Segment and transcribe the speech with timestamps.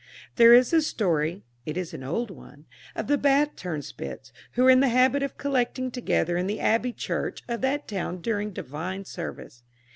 [0.35, 2.65] There is a story (it is an old one)
[2.95, 6.91] of the Bath turnspits, who were in the habit of collecting together in the abbey
[6.91, 9.61] church of that town during divine service.